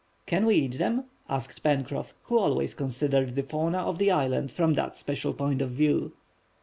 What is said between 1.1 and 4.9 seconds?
asked Pencroff, who always considered the fauna of the island from